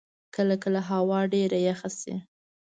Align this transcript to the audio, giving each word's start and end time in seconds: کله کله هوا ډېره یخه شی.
کله 0.35 0.55
کله 0.63 0.79
هوا 0.89 1.19
ډېره 1.33 1.57
یخه 1.67 1.89
شی. 1.99 2.15